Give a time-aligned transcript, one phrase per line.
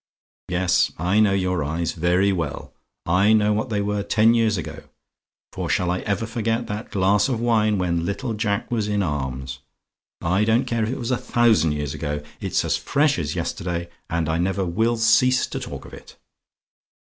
[0.49, 2.73] Yes; I know your eyes, very well.
[3.05, 4.85] I know what they were ten years ago;
[5.53, 9.59] for shall I ever forget that glass of wine when little Jack was in arms?
[10.19, 13.91] I don't care if it was a thousand years ago, it's as fresh as yesterday,
[14.09, 16.17] and I never will cease to talk of it.